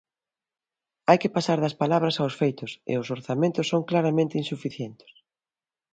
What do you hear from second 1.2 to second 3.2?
que pasar das palabras aos feitos e os